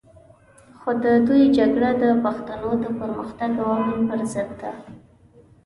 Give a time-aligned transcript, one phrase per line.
[0.79, 4.71] خو د دوی جګړه د پښتنو د پرمختګ او امن پر ضد ده.